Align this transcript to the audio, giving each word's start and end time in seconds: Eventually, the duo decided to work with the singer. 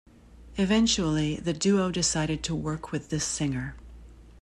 Eventually, 0.57 1.35
the 1.35 1.53
duo 1.53 1.91
decided 1.91 2.41
to 2.45 2.55
work 2.55 2.91
with 2.91 3.09
the 3.09 3.19
singer. 3.19 3.75